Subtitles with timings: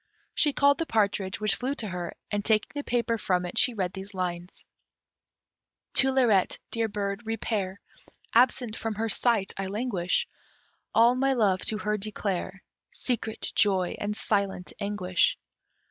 [0.33, 3.75] She called the partridge, which flew to her, and taking the paper from it, she
[3.75, 4.65] read these lines:
[5.93, 7.79] To Lirette, dear bird, repair
[8.33, 10.27] Absent from her sight I languish,
[10.95, 15.37] All my love to her declare Secret joy and silent anguish.